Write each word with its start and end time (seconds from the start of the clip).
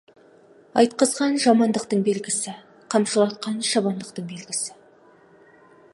Айтқызған— 0.81 1.35
жамандықтың 1.43 2.01
белгісі, 2.09 2.55
қамшылатқан— 2.95 3.61
шабандықтың 3.73 4.29
белгісі. 4.33 4.75